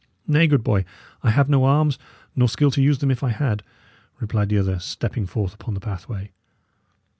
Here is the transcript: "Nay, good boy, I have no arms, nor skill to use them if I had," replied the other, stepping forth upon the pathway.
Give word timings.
"Nay, 0.25 0.47
good 0.47 0.63
boy, 0.63 0.83
I 1.21 1.29
have 1.29 1.47
no 1.47 1.63
arms, 1.63 1.99
nor 2.35 2.49
skill 2.49 2.71
to 2.71 2.81
use 2.81 2.97
them 2.97 3.11
if 3.11 3.21
I 3.21 3.29
had," 3.29 3.61
replied 4.19 4.49
the 4.49 4.57
other, 4.57 4.79
stepping 4.79 5.27
forth 5.27 5.53
upon 5.53 5.75
the 5.75 5.79
pathway. 5.79 6.31